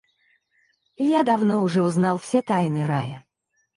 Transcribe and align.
Я 1.05 1.21
давно 1.21 1.61
уже 1.61 1.83
узнал 1.83 2.17
все 2.17 2.41
тайны 2.41 2.87
рая. 2.87 3.23